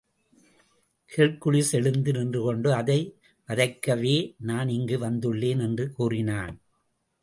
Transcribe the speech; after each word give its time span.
Hercules 1.11 1.69
எழுந்து 1.73 2.11
நின்றுகொண்டு, 2.11 2.73
அதை 2.73 2.99
வதைக்கவே 3.49 4.17
நான் 4.41 4.69
இங்கு 4.69 4.97
வந்துள்ளேன்! 4.99 5.61
என்று 5.61 5.91
கூறினான். 5.91 6.55